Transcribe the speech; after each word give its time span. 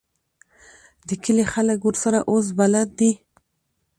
د 1.07 1.09
کلي 1.23 1.45
خلک 1.53 1.79
ورسره 1.83 2.19
اوس 2.31 2.47
بلد 2.59 2.89
دي. 2.99 3.11